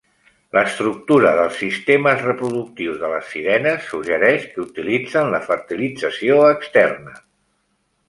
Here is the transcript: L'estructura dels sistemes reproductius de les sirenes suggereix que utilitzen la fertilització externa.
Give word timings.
L'estructura 0.55 1.33
dels 1.39 1.59
sistemes 1.63 2.23
reproductius 2.29 2.97
de 3.03 3.13
les 3.13 3.29
sirenes 3.35 3.87
suggereix 3.93 4.51
que 4.57 4.65
utilitzen 4.67 5.33
la 5.37 5.45
fertilització 5.53 6.45
externa. 6.59 7.19